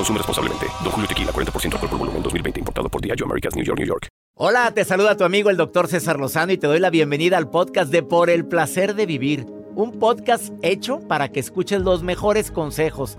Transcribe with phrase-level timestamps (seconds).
[0.00, 0.66] Consume responsablemente.
[0.82, 2.60] Don Julio Tequila, 40% alcohol por volumen, 2020.
[2.60, 4.08] Importado por Diageo Americas, New York, New York.
[4.34, 7.50] Hola, te saluda tu amigo el doctor César Lozano y te doy la bienvenida al
[7.50, 9.44] podcast de Por el Placer de Vivir.
[9.74, 13.18] Un podcast hecho para que escuches los mejores consejos,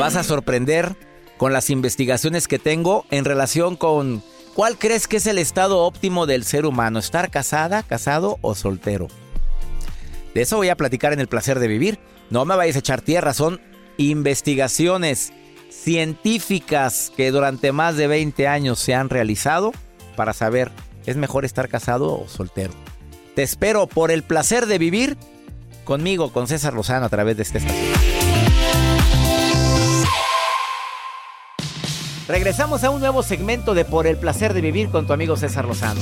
[0.00, 0.96] Vas a sorprender
[1.36, 4.22] con las investigaciones que tengo en relación con
[4.54, 9.08] cuál crees que es el estado óptimo del ser humano, estar casada, casado o soltero.
[10.34, 11.98] De eso voy a platicar en el placer de vivir.
[12.30, 13.60] No me vayas a echar tierra, son
[13.98, 15.34] investigaciones
[15.70, 19.72] científicas que durante más de 20 años se han realizado
[20.16, 20.70] para saber
[21.04, 22.72] es mejor estar casado o soltero.
[23.34, 25.18] Te espero por el placer de vivir
[25.84, 28.19] conmigo, con César Lozano a través de este estación.
[32.30, 35.64] Regresamos a un nuevo segmento de Por el placer de vivir con tu amigo César
[35.64, 36.00] Lozano.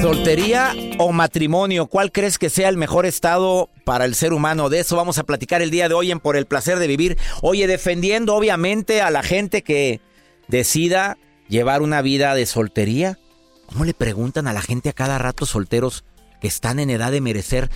[0.00, 4.70] Soltería o matrimonio, ¿cuál crees que sea el mejor estado para el ser humano?
[4.70, 7.18] De eso vamos a platicar el día de hoy en Por el placer de vivir.
[7.42, 10.00] Oye, defendiendo obviamente a la gente que
[10.48, 11.18] decida
[11.50, 13.18] llevar una vida de soltería.
[13.66, 16.04] ¿Cómo le preguntan a la gente a cada rato solteros
[16.40, 17.68] que están en edad de merecer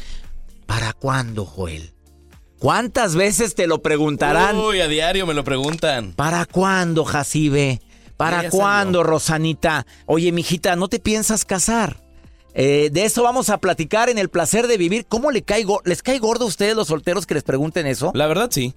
[0.67, 1.95] ¿Para cuándo, Joel?
[2.59, 4.57] ¿Cuántas veces te lo preguntarán?
[4.57, 6.13] Uy, a diario me lo preguntan.
[6.15, 7.83] ¿Para cuándo, Jacibe?
[8.17, 9.87] ¿Para cuándo, Rosanita?
[10.07, 12.03] Oye, mijita, ¿no te piensas casar?
[12.55, 15.07] Eh, de eso vamos a platicar en el placer de vivir.
[15.07, 15.83] ¿Cómo le caigo?
[15.85, 18.13] ¿Les cae gordo a ustedes los solteros que les pregunten eso?
[18.15, 18.75] La verdad, sí.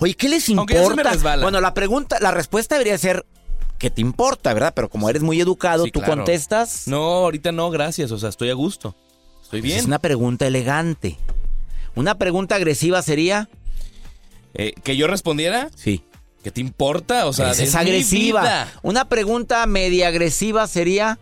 [0.00, 1.12] Oye, ¿qué les importa?
[1.42, 3.24] bueno, la pregunta, la respuesta debería ser
[3.78, 4.72] ¿qué te importa, verdad?
[4.74, 6.88] Pero como eres muy educado, tú contestas.
[6.88, 8.10] No, ahorita no, gracias.
[8.10, 8.96] O sea, estoy a gusto.
[9.46, 9.78] Estoy bien.
[9.78, 11.18] Es una pregunta elegante.
[11.94, 13.48] Una pregunta agresiva sería.
[14.54, 15.70] Eh, ¿Que yo respondiera?
[15.76, 16.02] Sí.
[16.42, 17.26] ¿Qué te importa?
[17.26, 18.66] O sea, es, agresiva.
[18.82, 21.20] Una pregunta media agresiva sería.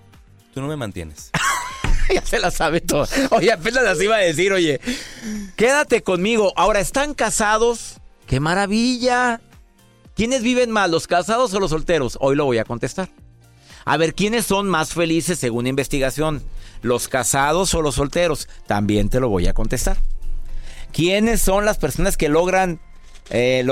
[0.55, 1.33] Tú no me mantienes.
[2.15, 3.07] ya se la sabe todo.
[3.29, 4.81] Oye, apenas las iba a decir, oye.
[5.55, 6.55] Quédate conmigo.
[6.57, 8.01] Ahora, ¿están casados?
[8.27, 9.43] ¡Qué maravilla!
[10.17, 12.17] ¿Quiénes viven más, los casados o los solteros?
[12.23, 13.11] Hoy lo voy a contestar.
[13.85, 16.43] A ver, ¿quiénes son más felices según investigación?
[16.85, 18.47] ¿Los casados o los solteros?
[18.67, 19.97] También te lo voy a contestar.
[20.93, 22.79] ¿Quiénes son las personas que logran
[23.31, 23.67] eh,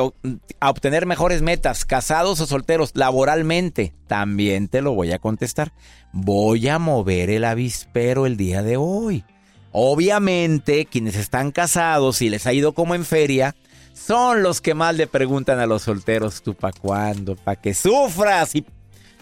[0.62, 3.92] obtener mejores metas, casados o solteros, laboralmente?
[4.06, 5.74] También te lo voy a contestar.
[6.14, 9.26] Voy a mover el avispero el día de hoy.
[9.72, 13.54] Obviamente, quienes están casados y les ha ido como en feria,
[13.92, 17.36] son los que más le preguntan a los solteros, ¿tú para cuándo?
[17.36, 18.64] ¿Para que sufras y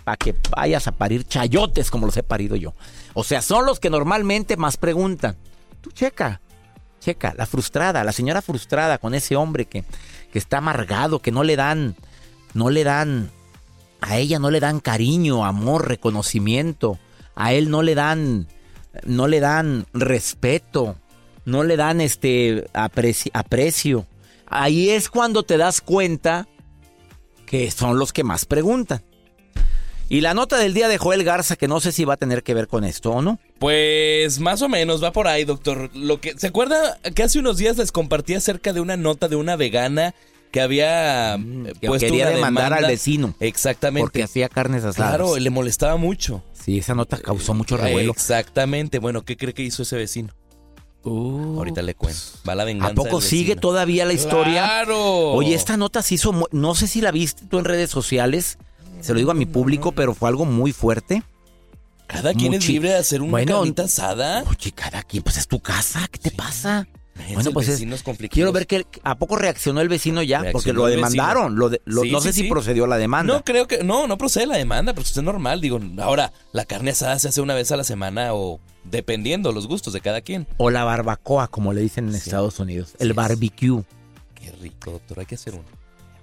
[0.05, 2.75] para que vayas a parir chayotes como los he parido yo.
[3.15, 5.37] O sea, son los que normalmente más preguntan.
[5.81, 6.41] Tú checa,
[7.01, 9.85] checa, la frustrada, la señora frustrada con ese hombre que,
[10.33, 11.97] que está amargado, que no le dan,
[12.55, 13.31] no le dan,
[14.01, 16.99] a ella no le dan cariño, amor, reconocimiento,
[17.35, 18.49] a él no le dan,
[19.05, 20.97] no le dan respeto,
[21.45, 24.07] no le dan este aprecio.
[24.47, 26.49] Ahí es cuando te das cuenta
[27.47, 29.03] que son los que más preguntan.
[30.11, 32.43] Y la nota del día de Joel Garza, que no sé si va a tener
[32.43, 33.39] que ver con esto o no.
[33.61, 35.89] Pues más o menos va por ahí, doctor.
[35.95, 39.37] Lo que se acuerda que hace unos días les compartí acerca de una nota de
[39.37, 40.13] una vegana
[40.51, 43.37] que había mm, eh, que quería demandar al vecino.
[43.39, 44.03] Exactamente.
[44.03, 45.15] Porque hacía carnes asadas.
[45.15, 46.43] Claro, le molestaba mucho.
[46.55, 48.11] Sí, esa nota causó mucho revuelo.
[48.11, 48.99] Exactamente.
[48.99, 50.35] Bueno, ¿qué cree que hizo ese vecino?
[51.05, 52.21] Ahorita le cuento.
[52.49, 52.91] Va la venganza.
[52.91, 54.65] ¿A poco sigue todavía la historia?
[54.65, 55.31] ¡Claro!
[55.35, 58.59] Oye, esta nota se hizo, no sé si la viste tú en redes sociales,
[59.01, 61.23] se lo digo a mi público, pero fue algo muy fuerte.
[62.07, 64.43] Cada quien es libre de hacer una Bueno, carnita asada.
[64.49, 66.89] Oye, cada quien, pues es tu casa, ¿qué te pasa?
[67.35, 67.85] Bueno, pues es-.
[68.31, 71.57] Quiero ver que a poco reaccionó el vecino ya, porque lo demandaron.
[71.57, 73.33] Lo de- lo- Sí, no sí, sé si procedió la demanda.
[73.35, 73.85] No, creo que.
[73.85, 75.61] No, no procede la demanda, pero es normal.
[75.61, 79.67] Digo, ahora, la carne asada se hace una vez a la semana o dependiendo los
[79.69, 80.47] gustos de cada quien.
[80.57, 82.95] O la barbacoa, como le dicen en Estados Unidos.
[82.99, 83.85] El barbecue.
[84.35, 85.21] Qué rico, doctor.
[85.21, 85.65] Hay que hacer uno.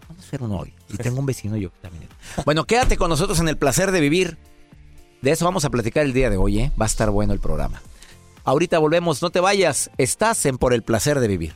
[0.07, 0.73] Vamos a hacer uno hoy.
[0.89, 2.07] Y tengo un vecino yo también.
[2.45, 4.37] Bueno, quédate con nosotros en el placer de vivir.
[5.21, 6.71] De eso vamos a platicar el día de hoy, ¿eh?
[6.79, 7.81] Va a estar bueno el programa.
[8.43, 9.89] Ahorita volvemos, no te vayas.
[9.97, 11.55] Estás en Por el placer de vivir.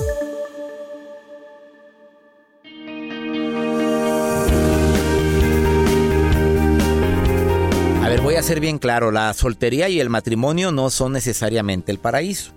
[8.41, 12.53] Ser bien claro, la soltería y el matrimonio no son necesariamente el paraíso.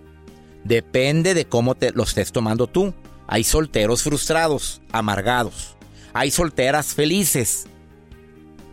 [0.64, 2.94] Depende de cómo te lo estés tomando tú.
[3.26, 5.76] Hay solteros frustrados, amargados.
[6.14, 7.66] Hay solteras felices,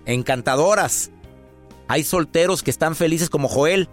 [0.06, 1.12] encantadoras.
[1.90, 3.90] Hay solteros que están felices como Joel.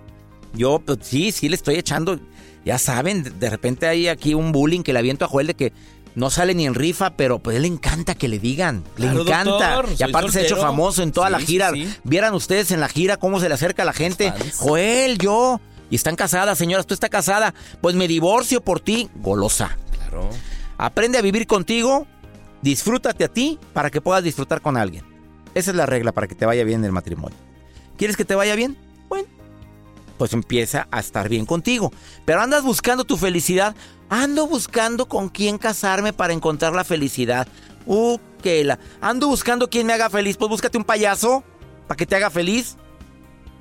[0.54, 2.20] Yo, pues, sí, sí le estoy echando.
[2.64, 5.72] Ya saben, de repente hay aquí un bullying que le aviento a Joel de que
[6.14, 8.82] no sale ni en rifa, pero pues a él le encanta que le digan.
[8.96, 9.74] Le Claro, encanta.
[9.74, 11.70] doctor, y aparte se ha hecho famoso en toda Sí, la gira.
[11.72, 11.88] sí.
[12.04, 14.32] Vieran ustedes en la gira cómo se le acerca a la gente.
[14.32, 14.56] Fans.
[14.56, 15.60] Joel, yo.
[15.90, 16.86] Y están casadas, señoras.
[16.86, 17.54] Tú estás casada.
[17.80, 19.08] Pues me divorcio por ti.
[19.16, 19.76] Golosa.
[19.92, 20.28] Claro.
[20.76, 22.06] Aprende a vivir contigo,
[22.62, 25.04] disfrútate a ti para que puedas disfrutar con alguien.
[25.54, 27.36] Esa es la regla para que te vaya bien en el matrimonio.
[27.96, 28.76] ¿Quieres que te vaya bien?
[29.08, 29.26] Bueno,
[30.18, 31.92] pues empieza a estar bien contigo.
[32.24, 33.74] Pero andas buscando tu felicidad.
[34.10, 37.46] Ando buscando con quién casarme para encontrar la felicidad.
[37.86, 38.78] Uh, que la.
[39.00, 40.36] Ando buscando quién me haga feliz.
[40.36, 41.44] Pues búscate un payaso
[41.86, 42.76] para que te haga feliz.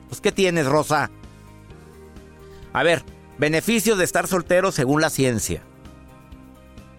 [0.08, 1.10] Pues, ¿qué tienes, Rosa?
[2.74, 3.04] A ver,
[3.38, 5.64] beneficios de estar soltero según la ciencia.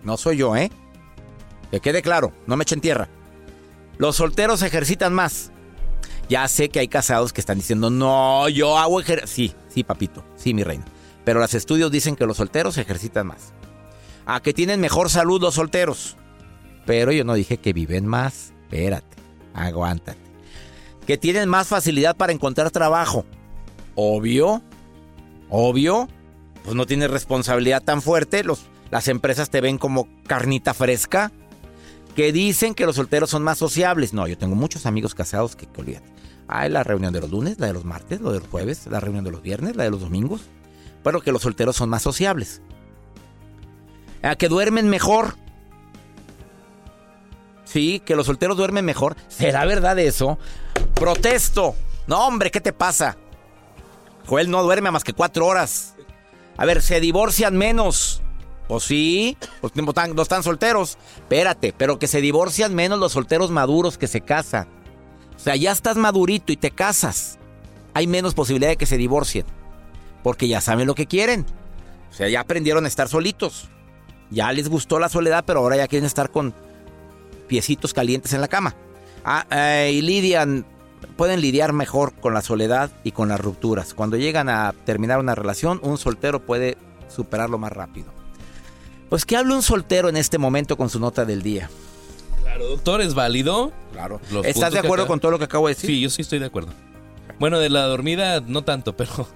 [0.03, 0.71] No soy yo, ¿eh?
[1.71, 3.09] Que quede claro, no me echen tierra.
[3.99, 5.51] Los solteros ejercitan más.
[6.29, 9.57] Ya sé que hay casados que están diciendo, no, yo hago ejercicio.
[9.59, 10.85] Sí, sí, papito, sí, mi reina.
[11.29, 13.53] Pero los estudios dicen que los solteros se ejercitan más.
[14.25, 16.17] A que tienen mejor salud los solteros.
[16.87, 18.55] Pero yo no dije que viven más.
[18.63, 19.15] Espérate,
[19.53, 20.19] aguántate.
[21.07, 23.27] Que tienen más facilidad para encontrar trabajo.
[23.95, 24.63] Obvio,
[25.51, 26.09] obvio.
[26.65, 28.43] Pues no tienes responsabilidad tan fuerte.
[28.43, 31.31] Los, las empresas te ven como carnita fresca.
[32.17, 34.15] Que dicen que los solteros son más sociables.
[34.15, 36.11] No, yo tengo muchos amigos casados que, que olvídate.
[36.47, 38.99] Hay la reunión de los lunes, la de los martes, la de los jueves, la
[38.99, 40.41] reunión de los viernes, la de los domingos.
[41.03, 42.63] Pero que los solteros son más sociables.
[44.23, 45.37] A que duermen mejor.
[47.65, 49.17] Sí, que los solteros duermen mejor.
[49.29, 50.39] ¿Será verdad eso?
[50.95, 51.75] Protesto.
[52.07, 53.17] No, hombre, ¿qué te pasa?
[54.27, 55.95] Joel no duerme más que cuatro horas.
[56.57, 58.23] A ver, se divorcian menos.
[58.67, 60.99] Pues sí, pues no están, no están solteros.
[61.17, 64.69] Espérate, pero que se divorcian menos los solteros maduros que se casan.
[65.37, 67.39] O sea, ya estás madurito y te casas.
[67.95, 69.47] Hay menos posibilidad de que se divorcien.
[70.29, 71.47] Porque ya saben lo que quieren.
[72.11, 73.71] O sea, ya aprendieron a estar solitos.
[74.29, 76.53] Ya les gustó la soledad, pero ahora ya quieren estar con
[77.47, 78.75] piecitos calientes en la cama.
[79.25, 80.67] Ah, eh, y lidian,
[81.17, 83.95] pueden lidiar mejor con la soledad y con las rupturas.
[83.95, 86.77] Cuando llegan a terminar una relación, un soltero puede
[87.09, 88.13] superarlo más rápido.
[89.09, 91.71] Pues que hable un soltero en este momento con su nota del día.
[92.43, 93.73] Claro, doctor, ¿es válido?
[93.93, 94.21] Claro.
[94.31, 95.89] Los ¿Estás de acuerdo con todo lo que acabo de decir?
[95.89, 96.75] Sí, yo sí estoy de acuerdo.
[97.39, 99.27] Bueno, de la dormida no tanto, pero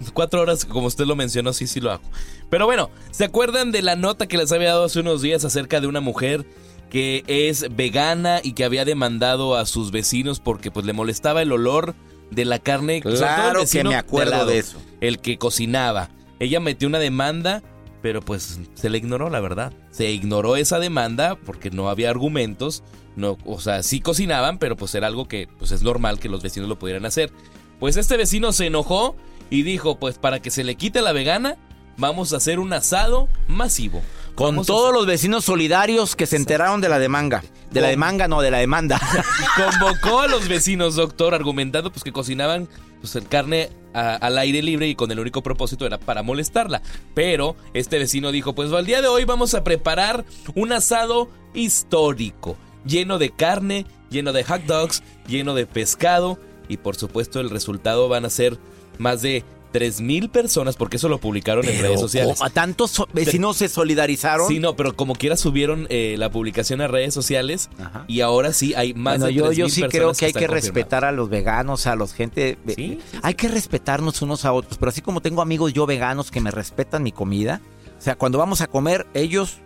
[0.14, 2.02] cuatro horas, como usted lo mencionó, sí, sí lo hago.
[2.50, 5.80] Pero bueno, ¿se acuerdan de la nota que les había dado hace unos días acerca
[5.80, 6.46] de una mujer
[6.90, 11.52] que es vegana y que había demandado a sus vecinos porque pues le molestaba el
[11.52, 11.94] olor
[12.30, 13.00] de la carne?
[13.00, 14.80] Claro que me acuerdo lado, de eso.
[15.00, 16.10] El que cocinaba.
[16.40, 17.62] ella metió una demanda,
[18.02, 19.72] pero pues se le ignoró, la verdad.
[19.90, 22.82] Se ignoró esa demanda porque no había argumentos.
[23.16, 26.42] No, o sea, sí cocinaban, pero pues era algo que pues es normal que los
[26.42, 27.32] vecinos lo pudieran hacer.
[27.80, 29.16] Pues este vecino se enojó
[29.50, 31.56] y dijo, pues para que se le quite la vegana,
[31.96, 34.02] vamos a hacer un asado masivo.
[34.34, 37.42] Con Vamos todos los vecinos solidarios que se enteraron de la demanda.
[37.72, 39.00] De la demanda, no, de la demanda.
[39.56, 42.68] Convocó a los vecinos, doctor, argumentando pues que cocinaban
[43.00, 46.82] pues, el carne a- al aire libre y con el único propósito era para molestarla.
[47.14, 50.24] Pero este vecino dijo, pues al día de hoy vamos a preparar
[50.54, 56.38] un asado histórico, lleno de carne, lleno de hot dogs, lleno de pescado
[56.68, 58.58] y por supuesto el resultado van a ser
[58.98, 62.38] más de 3.000 personas, porque eso lo publicaron en redes sociales.
[62.38, 62.48] ¿cómo?
[62.50, 64.48] tantos so- vecinos se solidarizaron.
[64.48, 68.04] Sí, no, pero como quiera subieron eh, la publicación a redes sociales Ajá.
[68.08, 70.32] y ahora sí hay más Bueno, de yo, yo 3,000 sí creo personas que hay
[70.32, 72.56] que respetar a los veganos, a los gente.
[72.66, 74.78] Sí, sí, Hay que respetarnos unos a otros.
[74.78, 77.60] Pero así como tengo amigos yo veganos que me respetan mi comida,
[77.98, 79.58] o sea, cuando vamos a comer, ellos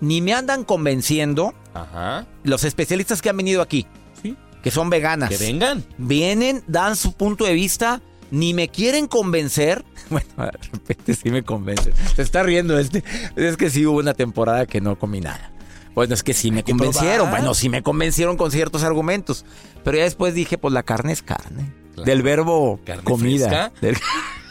[0.00, 1.52] ni me andan convenciendo.
[1.74, 2.26] Ajá.
[2.44, 3.86] Los especialistas que han venido aquí,
[4.22, 4.36] Sí.
[4.62, 5.84] que son veganas, Que vengan.
[5.98, 8.02] vienen, dan su punto de vista,
[8.32, 9.84] ni me quieren convencer.
[10.10, 11.94] Bueno, de repente sí me convencen.
[12.14, 13.02] Se está riendo este.
[13.34, 15.52] Es que sí hubo una temporada que no comí nada.
[15.94, 17.28] Bueno, es que sí me convencieron.
[17.28, 17.40] probar.
[17.40, 19.46] Bueno, sí me convencieron con ciertos argumentos.
[19.84, 21.72] Pero ya después dije, pues la carne es carne.
[21.94, 22.04] Claro.
[22.04, 23.72] Del verbo ¿Carne comida.
[23.80, 23.96] Del,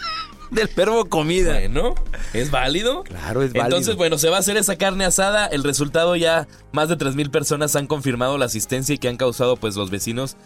[0.52, 1.54] del verbo comida.
[1.54, 1.94] Bueno,
[2.34, 3.04] es válido.
[3.04, 3.66] Claro, es válido.
[3.66, 5.46] Entonces, bueno, se va a hacer esa carne asada.
[5.46, 9.58] El resultado ya, más de 3.000 personas han confirmado la asistencia y que han causado,
[9.58, 10.38] pues los vecinos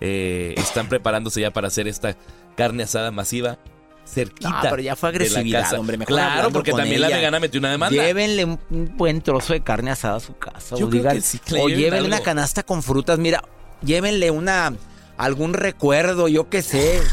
[0.00, 2.16] eh, están preparándose ya para hacer esta
[2.56, 3.58] carne asada masiva
[4.06, 4.50] cerquita.
[4.50, 5.80] No, pero ya fue de la agresividad, casa.
[5.80, 7.16] hombre, mejor Claro, porque también la ella.
[7.16, 8.02] vegana metió una demanda.
[8.02, 10.76] Llévenle un, un buen trozo de carne asada a su casa.
[10.76, 13.18] Yo o digan- sí, o llévenle una canasta con frutas.
[13.18, 13.42] Mira,
[13.82, 14.74] llévenle una
[15.16, 17.00] algún recuerdo, yo qué sé.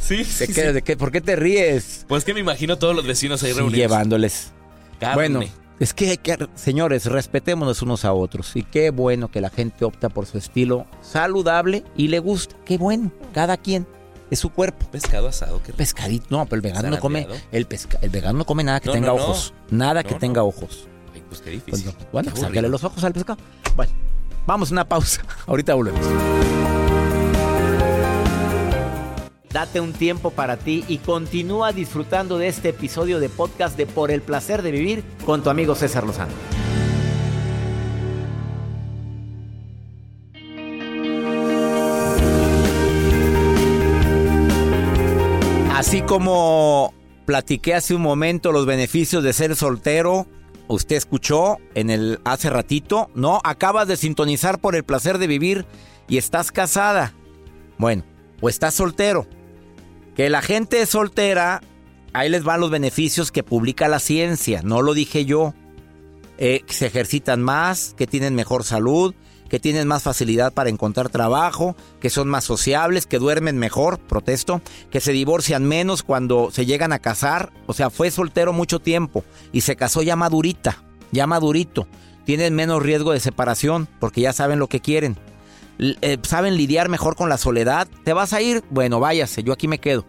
[0.00, 0.72] Sí, ¿De sí, qué, sí.
[0.72, 2.06] de qué- ¿Por qué te ríes?
[2.08, 3.76] Pues que me imagino todos los vecinos ahí reunidos.
[3.78, 4.52] llevándoles.
[5.00, 5.14] Carne.
[5.16, 5.40] Bueno,
[5.80, 8.54] es que hay que, señores, respetémonos unos a otros.
[8.54, 12.54] Y qué bueno que la gente opta por su estilo saludable y le gusta.
[12.64, 13.88] Qué bueno, cada quien.
[14.30, 14.86] Es su cuerpo.
[14.90, 15.72] pescado asado, qué.
[15.72, 16.26] Pescadito.
[16.30, 17.26] No, pero el vegano no come.
[17.50, 19.22] El, pesca- el vegano no come nada que No, tenga no, no.
[19.24, 19.54] ojos.
[19.70, 20.86] Nada que No, tenga ojos.
[21.14, 21.86] Ay, pues qué Pues difícil.
[21.98, 22.06] no.
[22.12, 23.38] Bueno, Qué los ojos al pescado.
[23.74, 23.92] Bueno,
[24.46, 25.22] vamos a una pausa.
[25.46, 26.00] Ahorita volvemos.
[29.50, 34.10] Date un tiempo para ti y continúa disfrutando de este episodio de podcast de Por
[34.10, 36.32] el placer de vivir con tu amigo César Lozano.
[45.78, 46.92] Así como
[47.24, 50.26] platiqué hace un momento los beneficios de ser soltero,
[50.66, 53.40] usted escuchó en el hace ratito, ¿no?
[53.44, 55.66] Acabas de sintonizar por el placer de vivir
[56.08, 57.14] y estás casada.
[57.78, 58.02] Bueno,
[58.40, 59.28] o estás soltero.
[60.16, 61.60] Que la gente es soltera,
[62.12, 65.54] ahí les van los beneficios que publica la ciencia, no lo dije yo.
[66.38, 69.14] Eh, se ejercitan más, que tienen mejor salud,
[69.48, 74.60] que tienen más facilidad para encontrar trabajo, que son más sociables, que duermen mejor, protesto,
[74.90, 79.24] que se divorcian menos cuando se llegan a casar, o sea, fue soltero mucho tiempo
[79.52, 81.86] y se casó ya madurita, ya madurito,
[82.24, 85.16] tienen menos riesgo de separación porque ya saben lo que quieren,
[85.78, 89.68] eh, saben lidiar mejor con la soledad, te vas a ir, bueno, váyase, yo aquí
[89.68, 90.04] me quedo.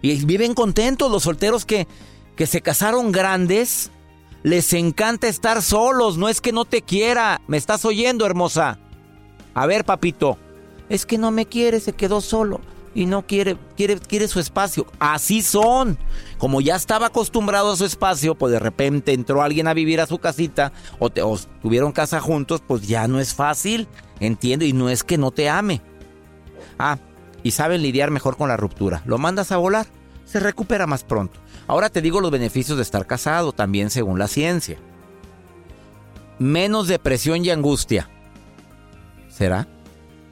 [0.00, 1.88] Y viven contentos los solteros que,
[2.36, 3.90] que se casaron grandes,
[4.42, 7.40] les encanta estar solos, no es que no te quiera.
[7.46, 8.78] ¿Me estás oyendo, hermosa?
[9.54, 10.38] A ver, papito.
[10.88, 12.60] Es que no me quiere, se quedó solo
[12.94, 14.86] y no quiere, quiere, quiere su espacio.
[14.98, 15.98] Así son.
[16.38, 20.06] Como ya estaba acostumbrado a su espacio, pues de repente entró alguien a vivir a
[20.06, 23.86] su casita o, te- o tuvieron casa juntos, pues ya no es fácil.
[24.20, 25.82] Entiendo, y no es que no te ame.
[26.78, 26.98] Ah,
[27.42, 29.02] y saben lidiar mejor con la ruptura.
[29.04, 29.86] Lo mandas a volar,
[30.30, 31.40] se recupera más pronto.
[31.66, 34.78] Ahora te digo los beneficios de estar casado, también según la ciencia.
[36.38, 38.08] Menos depresión y angustia.
[39.28, 39.66] ¿Será?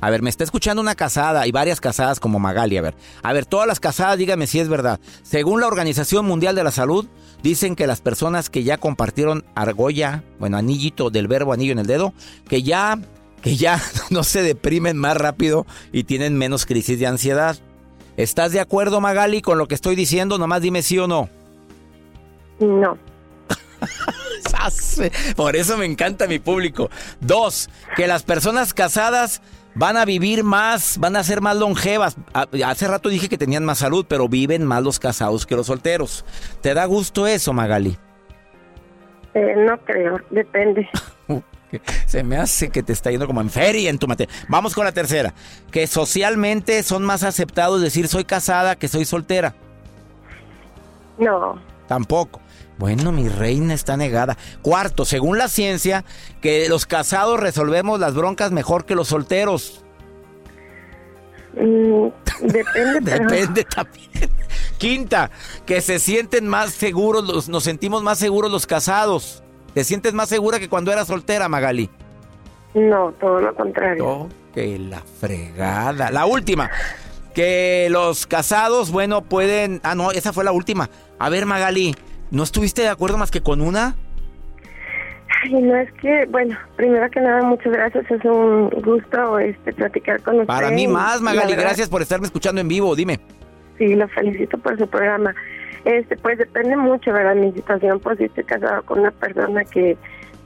[0.01, 2.77] A ver, me está escuchando una casada y varias casadas como Magali.
[2.77, 5.01] A ver, a ver, todas las casadas, dígame si es verdad.
[5.23, 7.07] Según la Organización Mundial de la Salud,
[7.43, 11.87] dicen que las personas que ya compartieron argolla, bueno, anillito del verbo anillo en el
[11.87, 12.13] dedo,
[12.47, 13.01] que ya,
[13.41, 17.57] que ya no se deprimen más rápido y tienen menos crisis de ansiedad.
[18.17, 20.39] ¿Estás de acuerdo, Magali, con lo que estoy diciendo?
[20.39, 21.29] Nomás dime sí o no.
[22.59, 22.99] No.
[24.49, 25.01] ¡Sas!
[25.37, 26.91] Por eso me encanta mi público.
[27.21, 29.43] Dos, que las personas casadas
[29.75, 32.17] van a vivir más, van a ser más longevas.
[32.65, 36.25] Hace rato dije que tenían más salud, pero viven más los casados que los solteros.
[36.63, 37.99] ¿Te da gusto eso, Magali?
[39.35, 40.89] Eh, no creo, depende.
[42.07, 44.35] Se me hace que te está yendo como en feria en tu materia.
[44.49, 45.35] Vamos con la tercera.
[45.71, 49.55] Que socialmente son más aceptados decir soy casada que soy soltera.
[51.19, 51.61] No.
[51.89, 52.41] Tampoco.
[52.79, 54.37] Bueno, mi reina está negada.
[54.61, 56.05] Cuarto, según la ciencia,
[56.43, 59.83] que los casados resolvemos las broncas mejor que los solteros.
[61.55, 62.09] Mm,
[62.43, 63.01] depende.
[63.19, 64.31] Depende también.
[64.77, 65.31] Quinta,
[65.65, 69.43] que se sienten más seguros, los, nos sentimos más seguros los casados.
[69.77, 71.91] ¿Te sientes más segura que cuando eras soltera, Magali?
[72.73, 74.07] No, todo lo contrario.
[74.07, 76.11] Oh, que la fregada.
[76.11, 76.71] La última,
[77.35, 79.83] que los casados, bueno, pueden...
[79.83, 80.89] Ah, no, esa fue la última.
[81.19, 81.95] A ver, Magali,
[82.31, 83.97] ¿no estuviste de acuerdo más que con una?
[85.45, 88.11] Ay, no es que, bueno, primero que nada, muchas gracias.
[88.11, 90.47] Es un gusto este, platicar con usted.
[90.47, 91.55] Para mí más, Magali.
[91.55, 92.97] Gracias por estarme escuchando en vivo.
[92.97, 93.21] Dime.
[93.79, 95.35] Sí, lo felicito por su programa.
[95.85, 97.35] Este, pues depende mucho, ¿verdad?
[97.37, 99.97] Mi situación, pues estoy casado con una persona que,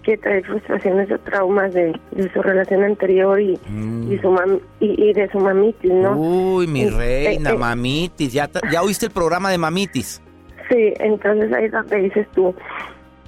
[0.02, 5.02] que trae frustraciones o traumas de, de su relación anterior y, y, su mam- y,
[5.02, 6.16] y de su mamitis, ¿no?
[6.18, 7.58] Uy, mi Eh, reina, eh, eh.
[7.58, 8.32] mamitis.
[8.32, 10.20] ¿Ya, ¿Ya oíste el programa de mamitis?
[10.68, 12.54] Sí, entonces ahí es donde dices tú,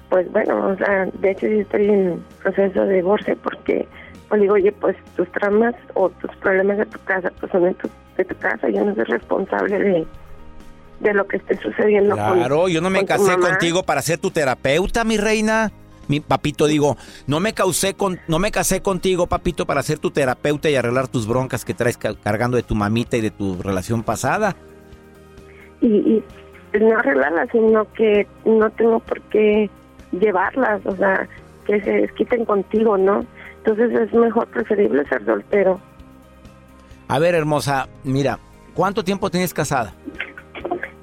[0.09, 3.87] pues bueno, o sea, de hecho yo estoy en proceso de divorcio porque,
[4.29, 7.73] pues digo, oye, pues tus traumas o tus problemas de tu casa, pues son de
[7.73, 10.07] tu, de tu casa, yo no soy responsable de,
[10.99, 14.19] de lo que esté sucediendo con- Claro, yo no me con casé contigo para ser
[14.19, 15.71] tu terapeuta, mi reina.
[16.09, 20.11] Mi papito, digo, no me causé con, no me casé contigo, papito, para ser tu
[20.11, 23.61] terapeuta y arreglar tus broncas que traes ca- cargando de tu mamita y de tu
[23.61, 24.53] relación pasada.
[25.79, 26.23] Y, y
[26.79, 29.69] no arreglarlas, sino que no tengo por qué
[30.11, 31.27] llevarlas, o sea,
[31.65, 33.25] que se desquiten contigo, ¿no?
[33.59, 35.79] Entonces es mejor, preferible ser soltero.
[37.13, 38.39] A ver, hermosa, mira,
[38.73, 39.93] ¿cuánto tiempo tienes casada?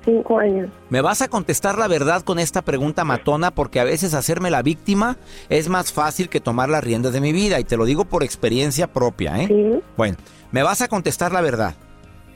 [0.05, 0.69] Cinco años.
[0.89, 4.63] Me vas a contestar la verdad con esta pregunta matona porque a veces hacerme la
[4.63, 8.07] víctima es más fácil que tomar las riendas de mi vida y te lo digo
[8.07, 9.47] por experiencia propia, ¿eh?
[9.47, 9.81] Sí.
[9.97, 10.17] Bueno,
[10.51, 11.77] me vas a contestar la verdad.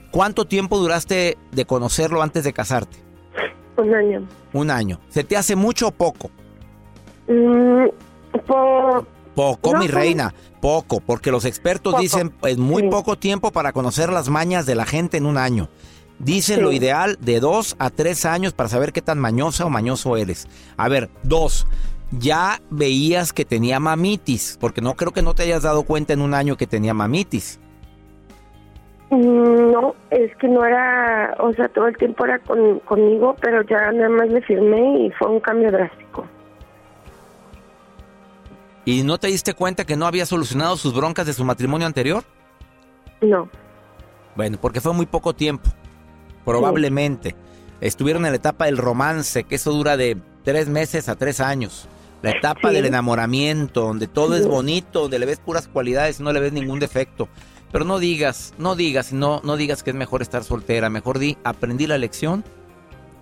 [0.09, 2.95] ¿Cuánto tiempo duraste de conocerlo antes de casarte?
[3.75, 4.25] Un año.
[4.53, 5.01] Un año.
[5.09, 6.31] ¿Se te hace mucho o poco?
[7.27, 7.87] Mm,
[8.47, 9.05] por,
[9.35, 12.01] Poco, No, mi reina, poco, porque los expertos Poco.
[12.01, 12.89] dicen es muy Sí.
[12.89, 15.69] poco tiempo para conocer las mañas de la gente en un año.
[16.19, 16.61] Dicen Sí.
[16.61, 20.47] lo ideal de dos a tres años para saber qué tan mañosa o mañoso eres.
[20.77, 21.67] A ver, dos,
[22.11, 26.21] ya veías que tenía mamitis, porque no creo que no te hayas dado cuenta en
[26.21, 27.59] un año que tenía mamitis.
[29.11, 33.61] mm, no, es que no era, o sea, todo el tiempo era con, conmigo, pero
[33.63, 36.25] ya nada más le firmé y fue un cambio drástico.
[38.85, 42.23] ¿Y no te diste cuenta que no había solucionado sus broncas de su matrimonio anterior?
[43.21, 43.49] No,
[44.35, 45.69] Bueno, porque fue muy poco tiempo.
[46.43, 47.35] Probablemente.
[47.81, 51.87] Estuvieron en la etapa del romance, que eso dura de tres meses a tres años.
[52.21, 52.75] La etapa Sí.
[52.75, 56.53] del enamoramiento, donde todo es bonito, donde le ves puras cualidades y no le ves
[56.53, 57.27] ningún defecto.
[57.71, 60.89] Pero no digas, no digas, no, no digas que es mejor estar soltera.
[60.89, 62.43] Mejor di, aprendí la lección,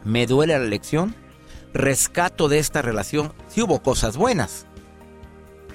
[0.03, 1.15] me duele la lección,
[1.73, 3.33] rescato de esta relación.
[3.47, 4.65] Sí hubo cosas buenas.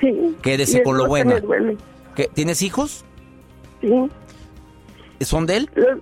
[0.01, 0.37] Sí.
[0.43, 1.35] Quédese con lo bueno.
[1.35, 1.77] me duele.
[2.15, 3.05] ¿Qué, ¿Tienes hijos?
[3.81, 3.93] Sí.
[5.21, 5.71] ¿Son de él?
[5.75, 5.99] Los-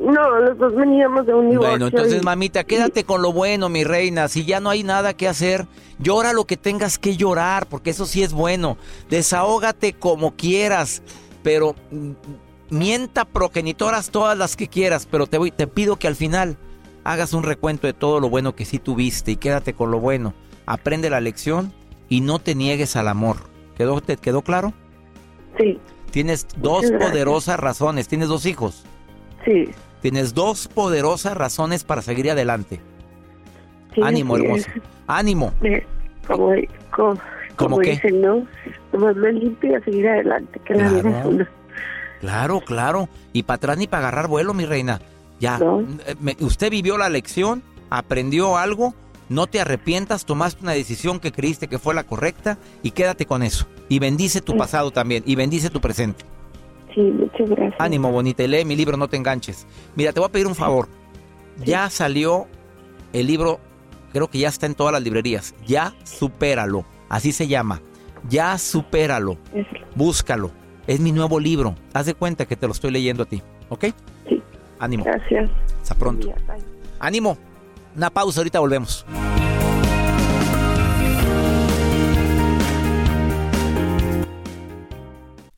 [0.00, 1.70] no, los dos veníamos de un divorcio.
[1.70, 4.28] Bueno, entonces, y- mamita, quédate con lo bueno, mi reina.
[4.28, 5.66] Si ya no hay nada que hacer,
[5.98, 8.76] llora lo que tengas que llorar, porque eso sí es bueno.
[9.10, 11.02] Desahógate como quieras,
[11.42, 12.10] pero mm,
[12.70, 16.56] mienta progenitoras todas las que quieras, pero te, voy- te pido que al final
[17.02, 20.32] hagas un recuento de todo lo bueno que sí tuviste y quédate con lo bueno.
[20.66, 21.72] Aprende la lección
[22.08, 23.36] y no te niegues al amor.
[23.76, 24.72] ¿Quedó, ¿Te quedó claro?
[25.58, 25.78] Sí,
[26.10, 27.10] Tienes dos gracias.
[27.10, 28.08] poderosas razones.
[28.08, 28.84] Tienes dos hijos.
[29.44, 29.68] sí.
[30.00, 32.80] Tienes dos poderosas razones para seguir adelante.
[33.96, 34.72] sí, Ánimo, así hermosa.
[35.08, 35.52] Ánimo.
[36.28, 36.52] Como,
[36.94, 37.16] como, ¿Cómo
[37.56, 37.90] como qué?
[37.90, 38.46] dicen, ¿no?
[38.92, 41.18] Nomás me limpio y a seguir adelante, que la vida Claro.
[41.18, 41.50] es una.
[42.20, 43.08] Claro, claro.
[43.32, 45.00] Y para atrás ni para agarrar vuelo, mi reina.
[45.40, 45.58] Ya.
[45.58, 45.80] No.
[45.80, 48.94] Eh, me- usted vivió la lección, aprendió algo,
[49.28, 53.42] no te arrepientas, tomaste una decisión que creíste que fue la correcta y quédate con
[53.42, 53.66] eso.
[53.88, 56.24] Y bendice tu pasado también y bendice tu presente.
[56.94, 57.80] Sí, muchas gracias.
[57.80, 58.42] Ánimo, bonita.
[58.42, 59.66] Y lee mi libro, no te enganches.
[59.94, 60.88] Mira, te voy a pedir un favor.
[61.64, 62.46] Ya salió
[63.12, 63.60] el libro,
[64.12, 65.54] creo que ya está en todas las librerías.
[65.66, 66.84] Ya supéralo.
[67.08, 67.80] Así se llama.
[68.28, 69.36] Ya supéralo.
[69.94, 70.50] Búscalo.
[70.86, 71.74] Es mi nuevo libro.
[71.92, 73.42] Haz de cuenta que te lo estoy leyendo a ti.
[73.68, 73.86] ¿Ok?
[74.28, 74.42] Sí.
[74.78, 75.04] Ánimo.
[75.04, 75.50] Gracias.
[75.82, 76.32] Hasta pronto.
[76.98, 77.36] Ánimo.
[77.96, 79.04] Una pausa, ahorita volvemos.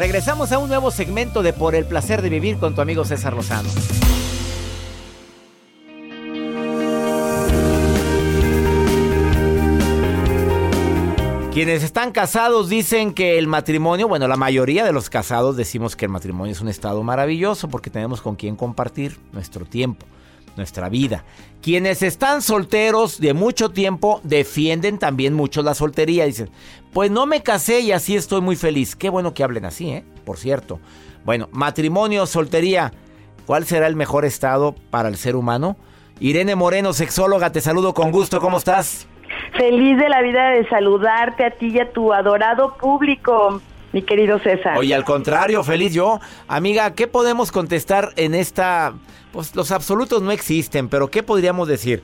[0.00, 3.34] Regresamos a un nuevo segmento de Por el placer de vivir con tu amigo César
[3.34, 3.68] Lozano.
[11.52, 16.06] Quienes están casados dicen que el matrimonio, bueno, la mayoría de los casados decimos que
[16.06, 20.06] el matrimonio es un estado maravilloso porque tenemos con quien compartir nuestro tiempo,
[20.56, 21.24] nuestra vida.
[21.60, 26.24] Quienes están solteros de mucho tiempo defienden también mucho la soltería.
[26.24, 26.48] Dicen,
[26.92, 28.96] pues no me casé y así estoy muy feliz.
[28.96, 30.04] Qué bueno que hablen así, ¿eh?
[30.24, 30.80] Por cierto.
[31.24, 32.92] Bueno, matrimonio, soltería.
[33.46, 35.76] ¿Cuál será el mejor estado para el ser humano?
[36.20, 38.40] Irene Moreno, sexóloga, te saludo con gusto.
[38.40, 39.08] ¿Cómo estás?
[39.56, 43.60] Feliz de la vida de saludarte a ti y a tu adorado público,
[43.92, 44.78] mi querido César.
[44.78, 46.20] Oye, al contrario, feliz yo.
[46.46, 48.94] Amiga, ¿qué podemos contestar en esta...
[49.32, 52.02] Pues los absolutos no existen, pero ¿qué podríamos decir?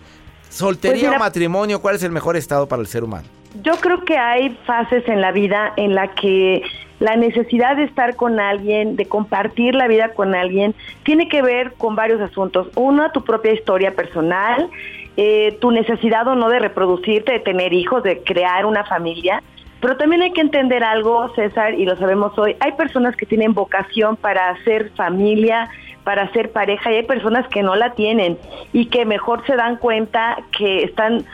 [0.48, 3.26] Soltería Pues mira- o matrimonio, ¿cuál es el mejor estado para el ser humano?
[3.62, 6.62] Yo creo que hay fases en la vida en la que
[7.00, 11.72] la necesidad de estar con alguien, de compartir la vida con alguien, tiene que ver
[11.74, 12.68] con varios asuntos.
[12.74, 14.68] Uno, tu propia historia personal,
[15.16, 19.42] eh, tu necesidad o no de reproducirte, de tener hijos, de crear una familia.
[19.80, 23.52] Pero también hay que entender algo, César, y lo sabemos hoy, hay personas que tienen
[23.54, 25.68] vocación para hacer familia,
[26.06, 28.38] para hacer pareja, y hay personas que no la tienen
[28.72, 31.24] y que mejor se dan cuenta que están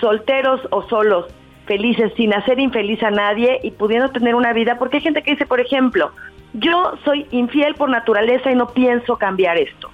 [0.00, 1.26] solteros o solos,
[1.66, 5.32] felices, sin hacer infeliz a nadie y pudiendo tener una vida, porque hay gente que
[5.32, 6.12] dice, por ejemplo,
[6.54, 9.90] yo soy infiel por naturaleza y no pienso cambiar esto.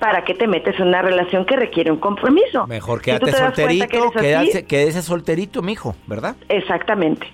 [0.00, 2.66] ¿Para qué te metes en una relación que requiere un compromiso?
[2.66, 6.36] Mejor quédate que solterito, así, quédate, quédese solterito, mijo, ¿verdad?
[6.50, 7.26] Exactamente.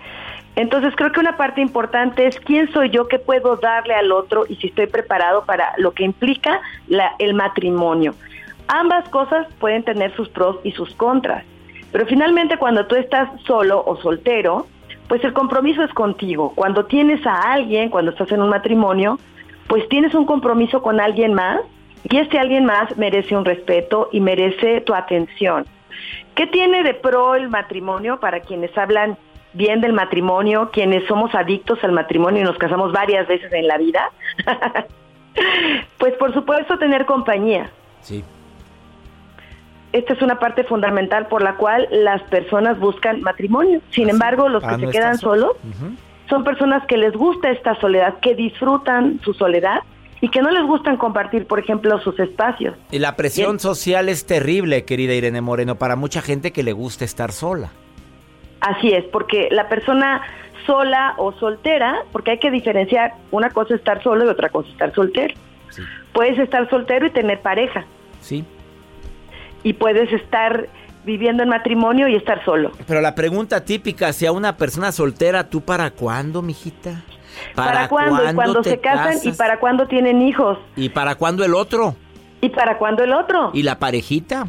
[0.55, 4.45] Entonces creo que una parte importante es quién soy yo, qué puedo darle al otro
[4.49, 8.15] y si estoy preparado para lo que implica la- el matrimonio.
[8.69, 11.45] Ambas cosas pueden tener sus pros y sus contras,
[11.91, 14.67] pero finalmente cuando tú estás solo o soltero,
[15.09, 16.53] pues el compromiso es contigo.
[16.55, 19.19] Cuando tienes a alguien, cuando estás en un matrimonio,
[19.69, 21.61] pues tienes un compromiso con alguien más
[22.09, 25.65] y este alguien más merece un respeto y merece tu atención.
[26.35, 29.17] ¿Qué tiene de pro el matrimonio para quienes hablan
[29.55, 33.79] bien del matrimonio, quienes somos adictos al matrimonio y nos casamos varias veces en la
[33.79, 34.11] vida?
[35.99, 37.71] pues por supuesto tener compañía.
[38.01, 38.25] Sí.
[39.93, 43.81] Esta es una parte fundamental por la cual las personas buscan matrimonio.
[43.91, 45.53] Sin embargo, los para que se quedan solos.
[46.31, 49.81] son personas que les gusta esta soledad, que disfrutan su soledad
[50.23, 52.75] y que no les gustan compartir, por ejemplo, sus espacios.
[52.91, 53.61] Y la presión Bien.
[53.61, 57.73] social es terrible, querida Irene Moreno, para mucha gente que le gusta estar sola.
[58.63, 60.23] Así es, porque la persona
[60.67, 64.69] sola o soltera, porque hay que diferenciar, una cosa es estar solo y otra cosa
[64.69, 65.35] es estar soltero.
[65.71, 65.83] Sí.
[66.13, 67.85] Puedes estar soltero y tener pareja,
[68.21, 68.45] Sí.
[69.65, 70.69] y puedes estar
[71.05, 72.71] viviendo en matrimonio y estar solo.
[72.87, 77.03] Pero la pregunta típica, si a una persona soltera, ¿tú para cuándo, mijita?
[77.57, 78.23] ¿Para, cuándo?
[78.37, 81.97] Cuando se casan y para cuándo tienen hijos ¿Y para cuándo el otro?
[82.41, 83.51] y para cuándo el otro.
[83.55, 84.47] ¿Y la parejita?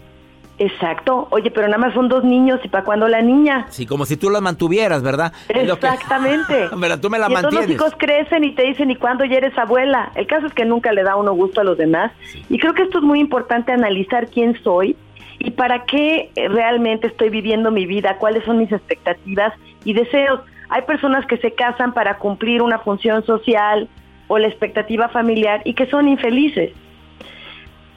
[0.59, 1.27] Exacto.
[1.31, 3.65] Oye, pero nada más son dos niños y para cuándo la niña.
[3.69, 5.33] Sí, como si tú la mantuvieras, ¿verdad?
[5.47, 6.69] Que- Exactamente.
[6.79, 7.69] Pero tú me la y mantienes.
[7.69, 10.11] los hijos crecen y te dicen, ¿y cuándo ya eres abuela?
[10.15, 12.11] El caso es que nunca le da uno gusto a los demás.
[12.49, 14.95] Y creo que esto es muy importante analizar quién soy
[15.39, 19.53] y para qué eh, realmente estoy viviendo mi vida, cuáles son mis expectativas
[19.85, 20.41] y deseos.
[20.69, 23.87] Hay personas que se casan para cumplir una función social
[24.27, 26.71] o la expectativa familiar y que son infelices.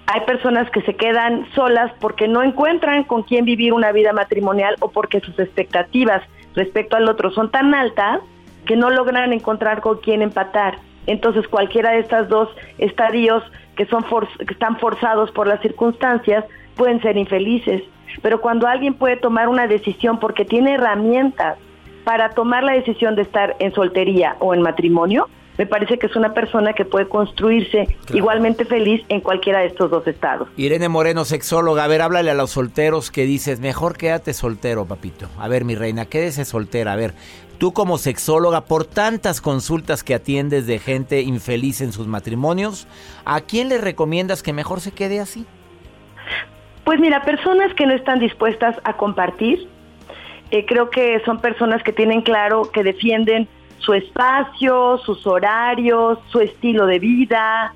[0.06, 4.76] Hay personas que se quedan solas porque no encuentran con quién vivir una vida matrimonial
[4.80, 6.22] o porque sus expectativas
[6.54, 8.20] respecto al otro son tan altas
[8.66, 10.78] que no logran encontrar con quién empatar.
[11.06, 13.42] Entonces cualquiera de estas dos estadios
[13.76, 16.44] que, son for- que están forzados por las circunstancias
[16.76, 17.82] pueden ser infelices.
[18.22, 21.58] Pero cuando alguien puede tomar una decisión porque tiene herramientas
[22.04, 26.16] para tomar la decisión de estar en soltería o en matrimonio, me parece que es
[26.16, 30.48] una persona que puede construirse igualmente feliz en cualquiera de estos dos estados.
[30.56, 35.28] Irene Moreno, sexóloga, a ver, háblale a los solteros que dices, mejor quédate soltero, papito.
[35.38, 36.92] A ver, mi reina, quédese soltera.
[36.92, 37.14] A ver,
[37.58, 42.86] tú como sexóloga, por tantas consultas que atiendes de gente infeliz en sus matrimonios,
[43.24, 45.46] ¿a quién le recomiendas que mejor se quede así?
[46.84, 49.68] Pues mira, personas que no están dispuestas a compartir,
[50.50, 56.40] eh, creo que son personas que tienen claro que defienden su espacio, sus horarios, su
[56.40, 57.74] estilo de vida.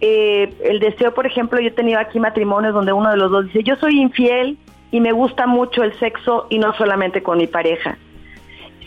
[0.00, 3.46] Eh, el deseo, por ejemplo, yo he tenido aquí matrimonios donde uno de los dos
[3.46, 4.58] dice, yo soy infiel
[4.90, 7.98] y me gusta mucho el sexo y no solamente con mi pareja.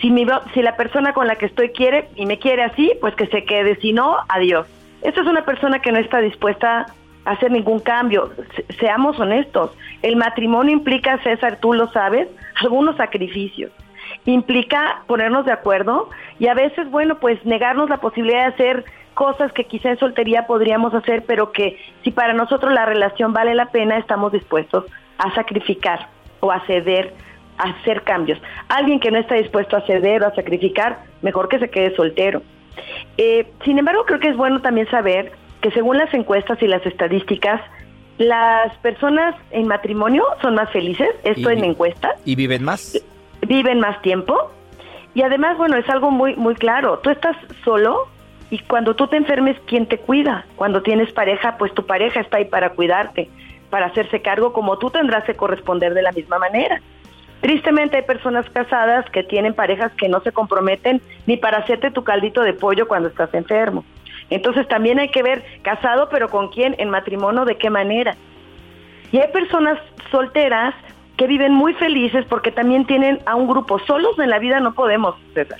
[0.02, 3.16] Si, mi, si la persona con la que estoy quiere y me quiere así, pues
[3.16, 4.68] que se quede, si no, adiós.
[5.02, 6.88] Esta es una persona que no está dispuesta
[7.26, 8.32] a hacer ningún cambio.
[8.80, 9.72] seamos honestos,
[10.02, 12.28] el matrimonio implica, César, tú lo sabes,
[12.62, 13.72] algunos sacrificios
[14.26, 19.52] implica ponernos de acuerdo y a veces, bueno, pues negarnos la posibilidad de hacer cosas
[19.54, 23.68] que quizá en soltería podríamos hacer, pero que si para nosotros la relación vale la
[23.68, 24.86] pena, estamos dispuestos
[25.18, 26.08] a sacrificar
[26.40, 27.14] o a ceder,
[27.58, 28.40] a hacer cambios.
[28.70, 32.42] Alguien que no está dispuesto a ceder o a sacrificar, mejor que se quede soltero.
[33.18, 36.86] Eh, sin embargo, creo que es bueno también saber que según las encuestas y las
[36.86, 37.62] estadísticas,
[38.18, 42.14] las personas en matrimonio son más felices, esto en encuestas.
[42.26, 43.00] ¿Y viven más?
[43.48, 44.52] viven más tiempo
[45.14, 47.00] y además, bueno, es algo muy, muy claro.
[47.00, 48.08] Tú estás solo
[48.50, 50.46] y cuando tú te enfermes, ¿quién te cuida?
[50.56, 53.30] Cuando tienes pareja, pues tu pareja está ahí para cuidarte,
[53.70, 56.82] para hacerse cargo como tú tendrás que corresponder de la misma manera.
[57.42, 62.04] Tristemente hay personas casadas que tienen parejas que no se comprometen ni para hacerte tu
[62.04, 63.84] caldito de pollo cuando estás enfermo.
[64.30, 68.16] Entonces también hay que ver casado, pero con quién, en matrimonio, de qué manera.
[69.12, 69.78] Y hay personas
[70.10, 70.74] solteras
[71.18, 73.80] que viven muy felices porque también tienen a un grupo.
[73.80, 75.60] Solos en la vida no podemos, César.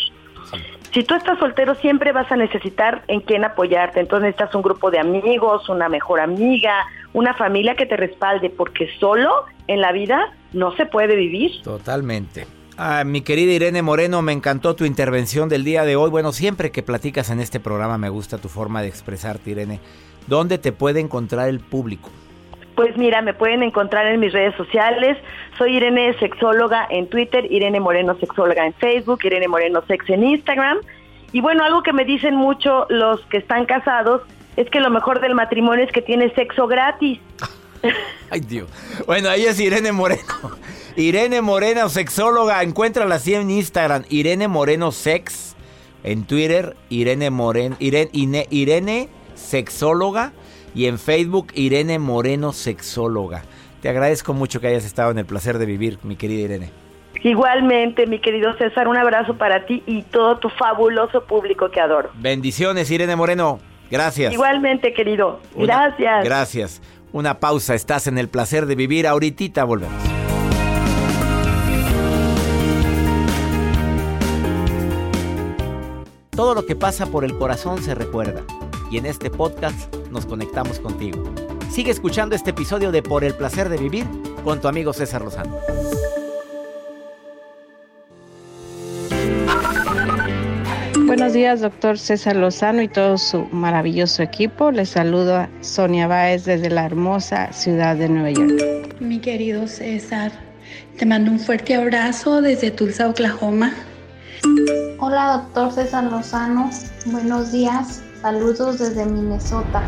[0.94, 4.92] Si tú estás soltero siempre vas a necesitar en quién apoyarte, entonces necesitas un grupo
[4.92, 10.34] de amigos, una mejor amiga, una familia que te respalde, porque solo en la vida
[10.52, 11.64] no se puede vivir.
[11.64, 12.46] Totalmente.
[12.78, 16.12] Ah, mi querida Irene Moreno, me encantó tu intervención del día de hoy.
[16.12, 19.80] Bueno, siempre que platicas en este programa me gusta tu forma de expresarte, Irene.
[20.28, 22.10] ¿Dónde te puede encontrar el público?
[22.76, 25.18] Pues mira, me pueden encontrar en mis redes sociales.
[25.58, 30.80] Soy Irene Sexóloga en Twitter, Irene Moreno Sexóloga en Facebook, Irene Moreno Sex en Instagram.
[31.32, 34.22] Y bueno, algo que me dicen mucho los que están casados
[34.56, 37.20] es que lo mejor del matrimonio es que tiene sexo gratis.
[38.30, 38.70] Ay, Dios.
[39.06, 40.22] Bueno, ahí es Irene Moreno.
[40.96, 42.62] Irene Moreno, sexóloga.
[42.64, 44.04] Encuéntrala así en Instagram.
[44.10, 45.56] Irene Moreno Sex.
[46.04, 47.76] En Twitter, Irene Moreno.
[47.80, 50.34] Irene, Irene Sexóloga
[50.76, 53.44] y en Facebook Irene Moreno Sexóloga.
[53.82, 56.72] Te agradezco mucho que hayas estado en el placer de vivir, mi querida Irene.
[57.22, 62.10] Igualmente, mi querido César, un abrazo para ti y todo tu fabuloso público que adoro.
[62.16, 63.60] Bendiciones, Irene Moreno.
[63.90, 64.34] Gracias.
[64.34, 65.40] Igualmente, querido.
[65.56, 66.26] Gracias.
[66.26, 66.82] gracias.
[67.12, 69.08] Una pausa, estás en el placer de vivir.
[69.08, 70.02] Ahorita volvemos.
[76.36, 78.42] Todo lo que pasa por el corazón se recuerda
[78.90, 81.24] y en este podcast nos conectamos contigo.
[81.70, 84.06] Sigue escuchando este episodio de Por el placer de vivir
[84.44, 85.58] con tu amigo César Lozano.
[91.06, 94.72] Buenos días, doctor César Lozano y todo su maravilloso equipo.
[94.72, 98.96] Les saludo a Sonia Báez desde la hermosa ciudad de Nueva York.
[99.00, 100.32] Mi querido César,
[100.98, 103.74] te mando un fuerte abrazo desde Tulsa, Oklahoma.
[105.00, 106.70] Hola, doctor César Lozano.
[107.06, 108.02] Buenos días.
[108.24, 109.84] Saludos desde Minnesota.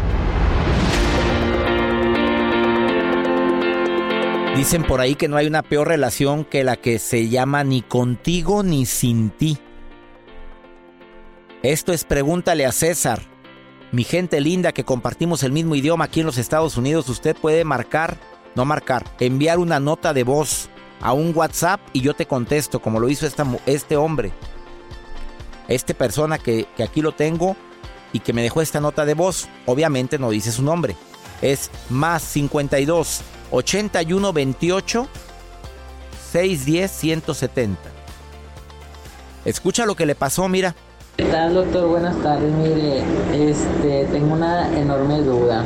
[4.58, 7.82] Dicen por ahí que no hay una peor relación que la que se llama ni
[7.82, 9.58] contigo ni sin ti.
[11.64, 13.22] Esto es pregúntale a César.
[13.94, 17.64] Mi gente linda que compartimos el mismo idioma aquí en los Estados Unidos, usted puede
[17.64, 18.18] marcar,
[18.54, 20.70] no marcar, enviar una nota de voz
[21.00, 23.26] a un WhatsApp y yo te contesto, como lo hizo
[23.66, 24.34] este hombre.
[25.70, 27.56] Esta persona que aquí lo tengo
[28.16, 29.50] y que me dejó esta nota de voz.
[29.66, 30.96] Obviamente no dice su nombre.
[31.42, 35.08] Es más 52 81 28
[36.32, 37.78] 610 170.
[39.44, 40.74] Escucha lo que le pasó, mira.
[41.18, 41.90] ¿Qué tal, doctor?
[41.90, 42.54] Buenas tardes.
[42.54, 45.66] Mire, este, tengo una enorme duda.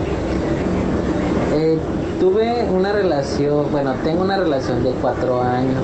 [1.54, 1.78] Eh,
[2.20, 5.84] tuve una relación, bueno, tengo una relación de cuatro años.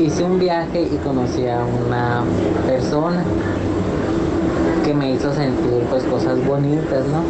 [0.00, 2.24] Hice un viaje y conocí a una
[2.66, 3.22] persona
[4.84, 7.22] que me hizo sentir pues cosas bonitas, ¿no?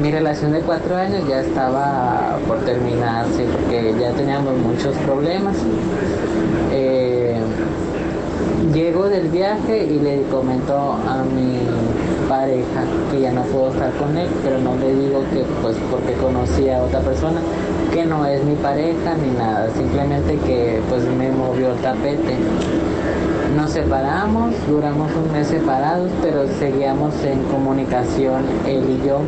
[0.00, 5.56] Mi relación de cuatro años ya estaba por terminarse porque ya teníamos muchos problemas.
[6.70, 7.36] Eh,
[8.72, 11.58] Llego del viaje y le comento a mi
[12.28, 16.12] pareja que ya no puedo estar con él, pero no le digo que pues porque
[16.14, 17.40] conocí a otra persona,
[17.94, 22.36] que no es mi pareja ni nada, simplemente que pues me movió el tapete.
[23.58, 29.18] Nos separamos, duramos un mes separados, pero seguíamos en comunicación él y yo,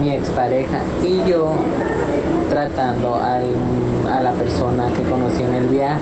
[0.00, 1.52] mi expareja y yo
[2.50, 6.00] tratando a la persona que conocí en el viaje.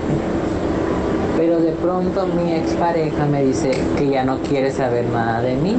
[1.37, 5.77] Pero de pronto mi expareja me dice que ya no quiere saber nada de mí,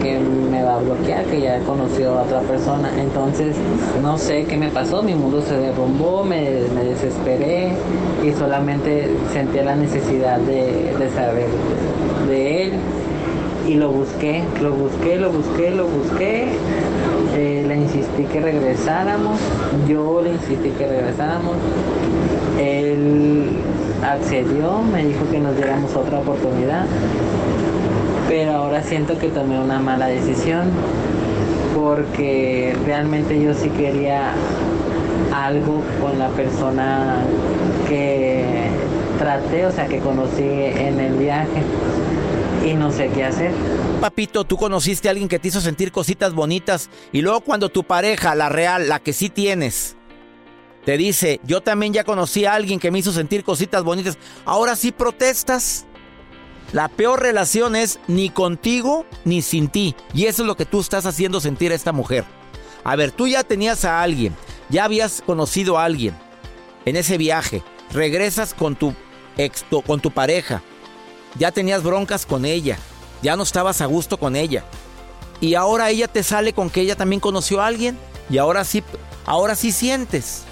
[0.00, 2.90] que me va a bloquear, que ya conoció a otra persona.
[2.98, 3.54] Entonces
[4.02, 7.72] no sé qué me pasó, mi mundo se derrumbó, me, desesperé
[8.24, 11.48] y solamente sentía la necesidad de, saber
[12.26, 12.72] de él.
[13.68, 16.48] Y lo busqué, lo busqué, lo busqué, lo busqué.
[17.36, 19.38] Eh, le insistí que regresáramos,
[19.86, 21.56] yo le insistí que regresáramos.
[22.58, 23.48] Él
[24.02, 26.86] accedió, me dijo que nos diéramos otra oportunidad,
[28.28, 30.70] pero ahora siento que tomé una mala decisión
[31.74, 34.32] porque realmente yo sí quería
[35.34, 37.24] algo con la persona
[37.88, 38.44] que
[39.18, 41.62] traté, o sea, que conocí en el viaje
[42.64, 43.52] y no sé qué hacer.
[44.00, 47.84] Papito, tú conociste a alguien que te hizo sentir cositas bonitas y luego cuando tu
[47.84, 49.96] pareja, la real, la que sí tienes,
[50.84, 54.76] te dice, yo también ya conocí a alguien que me hizo sentir cositas bonitas, ahora
[54.76, 55.86] sí protestas.
[56.72, 59.94] La peor relación es ni contigo ni sin ti.
[60.12, 62.24] Y eso es lo que tú estás haciendo sentir a esta mujer.
[62.82, 64.34] A ver, tú ya tenías a alguien,
[64.68, 66.14] ya habías conocido a alguien
[66.84, 67.62] en ese viaje.
[67.92, 68.94] Regresas con tu
[69.36, 70.62] ex, con tu pareja.
[71.38, 72.76] Ya tenías broncas con ella.
[73.22, 74.64] Ya no estabas a gusto con ella.
[75.40, 77.98] Y ahora ella te sale con que ella también conoció a alguien.
[78.28, 78.82] Y ahora sí,
[79.24, 80.44] ahora sí sientes.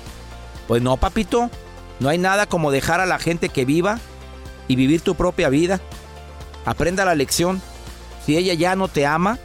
[0.72, 1.50] Pues no, papito.
[2.00, 3.98] No hay nada como dejar a la gente que viva
[4.68, 5.82] y vivir tu propia vida.
[6.64, 7.60] Aprenda la lección.
[8.24, 9.38] Si ella ya no te ama,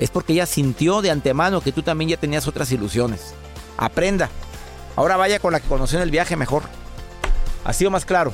[0.00, 3.34] es porque ella sintió de antemano que tú también ya tenías otras ilusiones.
[3.76, 4.30] Aprenda.
[4.96, 6.62] Ahora vaya con la que conoció en el viaje mejor.
[7.62, 8.32] Ha sido más claro.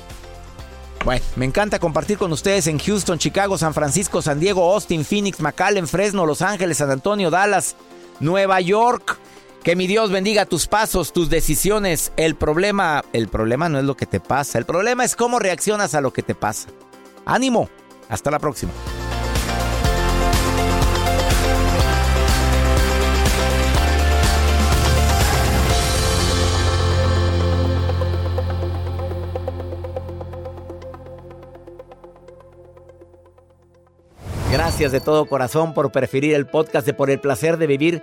[1.05, 5.41] Bueno, me encanta compartir con ustedes en Houston, Chicago, San Francisco, San Diego, Austin, Phoenix,
[5.41, 7.75] McAllen, Fresno, Los Ángeles, San Antonio, Dallas,
[8.21, 9.19] Nueva York.
[9.62, 12.12] Que mi Dios bendiga tus pasos, tus decisiones.
[12.16, 15.94] El problema, el problema no es lo que te pasa, el problema es cómo reaccionas
[15.94, 16.68] a lo que te pasa.
[17.25, 17.68] Ánimo,
[18.09, 18.72] hasta la próxima.
[34.51, 38.03] Gracias de todo corazón por preferir el podcast de Por el placer de vivir